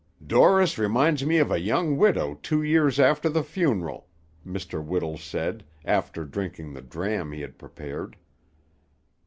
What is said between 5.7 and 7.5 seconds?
after drinking the dram he